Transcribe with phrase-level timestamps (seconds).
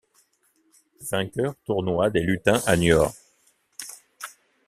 [1.11, 3.13] Vainqueur Tournoi des Lutins à Niort.